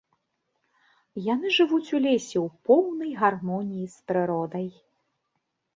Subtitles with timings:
[1.33, 4.67] Яны жывуць у лесе ў поўнай гармоніі з прыродай.